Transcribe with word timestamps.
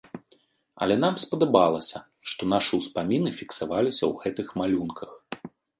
Але 0.85 0.95
нам 1.03 1.13
спадабалася, 1.25 1.97
што 2.33 2.49
нашы 2.57 2.73
ўспаміны 2.83 3.29
фіксаваліся 3.43 3.99
ў 4.09 4.13
гэтых 4.27 4.47
малюнках. 4.65 5.11